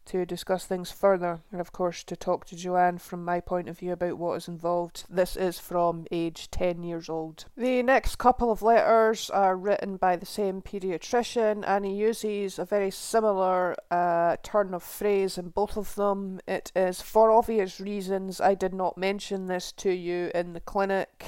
to 0.07 0.27
discuss 0.27 0.67
things 0.67 0.91
further, 0.91 1.41
and 1.51 1.61
of 1.61 1.73
course 1.73 2.05
to 2.05 2.17
talk 2.17 2.45
to 2.47 2.57
Joanne 2.57 2.99
from 2.99 3.25
my 3.25 3.41
point 3.41 3.69
of 3.69 3.79
view 3.79 3.93
about 3.93 4.19
what 4.19 4.35
is 4.35 4.49
involved. 4.49 5.05
This 5.09 5.37
is 5.37 5.59
from 5.59 6.07
age 6.11 6.51
10 6.51 6.83
years 6.83 7.09
old. 7.09 7.47
The 7.57 7.83
next 7.83 8.17
couple 8.17 8.51
of 8.51 8.63
letters 8.63 9.31
are 9.31 9.57
written 9.57 9.97
by 9.97 10.17
the 10.17 10.27
same 10.27 10.63
paediatrician, 10.63 11.65
and 11.67 11.85
he 11.85 11.93
uses 11.93 12.59
a 12.59 12.65
very 12.65 12.91
similar 12.91 13.77
uh, 13.91 14.37
turn 14.43 14.75
of 14.75 14.83
phrase 14.83 15.39
in 15.39 15.51
both 15.51 15.77
of 15.77 15.95
them. 15.95 16.41
It 16.47 16.73
is 16.75 17.01
for 17.01 17.31
obvious 17.31 17.81
reasons 17.81 18.41
I 18.41 18.55
did 18.55 18.75
not 18.75 18.99
mention 18.99 19.47
this 19.47 19.73
to 19.73 19.91
you 19.91 20.31
in 20.35 20.53
the 20.53 20.61
clinic. 20.61 21.27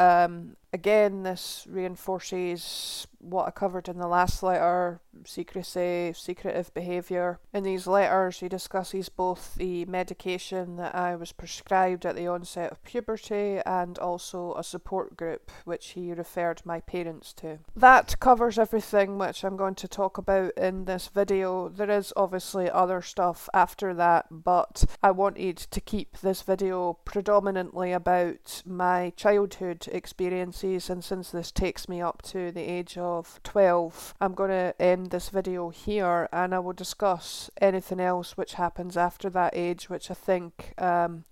Um, 0.00 0.56
again, 0.72 1.24
this 1.24 1.66
reinforces 1.68 3.06
what 3.20 3.46
I 3.46 3.50
covered 3.50 3.88
in 3.88 3.98
the 3.98 4.08
last 4.08 4.42
letter 4.42 5.00
secrecy, 5.24 6.12
secretive 6.14 6.72
behaviour. 6.74 7.38
In 7.52 7.64
these 7.64 7.86
letters, 7.86 8.40
he 8.40 8.48
discusses 8.48 9.08
both 9.08 9.54
the 9.54 9.84
medication 9.84 10.76
that 10.76 10.94
I 10.94 11.16
was 11.16 11.32
prescribed 11.32 12.06
at 12.06 12.16
the 12.16 12.26
onset 12.26 12.72
of 12.72 12.82
puberty 12.84 13.60
and 13.66 13.98
also 13.98 14.54
a 14.54 14.64
support 14.64 15.16
group 15.16 15.50
which 15.64 15.90
he 15.90 16.12
referred 16.12 16.62
my 16.64 16.80
parents 16.80 17.32
to. 17.34 17.58
That 17.76 18.18
covers 18.20 18.58
everything 18.58 19.18
which 19.18 19.44
I'm 19.44 19.56
going 19.56 19.74
to 19.76 19.88
talk 19.88 20.18
about 20.18 20.56
in 20.56 20.84
this 20.84 21.08
video. 21.08 21.68
There 21.68 21.90
is 21.90 22.12
obviously 22.16 22.70
other 22.70 23.02
stuff 23.02 23.48
after 23.52 23.94
that, 23.94 24.26
but 24.30 24.84
I 25.02 25.10
wanted 25.10 25.56
to 25.58 25.80
keep 25.80 26.18
this 26.18 26.42
video 26.42 26.98
predominantly 27.04 27.92
about 27.92 28.62
my 28.64 29.12
childhood 29.16 29.88
experiences, 29.92 30.88
and 30.88 31.04
since 31.04 31.30
this 31.30 31.50
takes 31.50 31.88
me 31.88 32.00
up 32.00 32.22
to 32.22 32.52
the 32.52 32.62
age 32.62 32.96
of 33.18 33.40
12, 33.42 34.14
I'm 34.20 34.34
going 34.34 34.50
to 34.50 34.74
end 34.80 35.10
this 35.10 35.28
video 35.28 35.70
here 35.70 36.28
and 36.32 36.54
I 36.54 36.58
will 36.58 36.72
discuss 36.72 37.50
anything 37.60 38.00
else 38.00 38.36
which 38.36 38.54
happens 38.54 38.96
after 38.96 39.28
that 39.30 39.52
age, 39.56 39.90
which 39.90 40.10
I 40.10 40.14
think 40.14 40.74
um, 40.78 41.24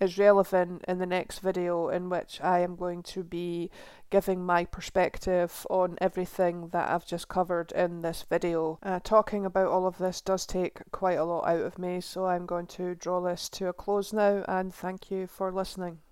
is 0.00 0.18
relevant 0.18 0.84
in 0.86 0.98
the 0.98 1.06
next 1.06 1.38
video, 1.38 1.88
in 1.88 2.10
which 2.10 2.40
I 2.42 2.60
am 2.60 2.76
going 2.76 3.02
to 3.04 3.24
be 3.24 3.70
giving 4.10 4.44
my 4.44 4.64
perspective 4.64 5.66
on 5.70 5.96
everything 6.00 6.68
that 6.68 6.90
I've 6.90 7.06
just 7.06 7.28
covered 7.28 7.72
in 7.72 8.02
this 8.02 8.24
video. 8.28 8.78
Uh, 8.82 9.00
talking 9.02 9.44
about 9.44 9.68
all 9.68 9.86
of 9.86 9.98
this 9.98 10.20
does 10.20 10.46
take 10.46 10.80
quite 10.92 11.18
a 11.18 11.24
lot 11.24 11.48
out 11.48 11.60
of 11.60 11.78
me, 11.78 12.00
so 12.00 12.26
I'm 12.26 12.46
going 12.46 12.66
to 12.68 12.94
draw 12.94 13.20
this 13.20 13.48
to 13.50 13.68
a 13.68 13.72
close 13.72 14.12
now 14.12 14.44
and 14.46 14.74
thank 14.74 15.10
you 15.10 15.26
for 15.26 15.52
listening. 15.52 16.05